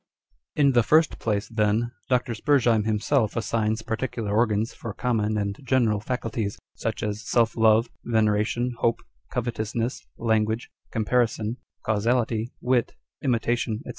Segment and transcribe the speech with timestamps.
[0.57, 2.33] l In the first place, then, Dr.
[2.33, 7.87] Spurzheim himself assigns particular organs for common and general faculties â€" such as self love,
[8.03, 13.89] veneration, hope, covetousness, language, com parison, causality, wit, imitation, &c.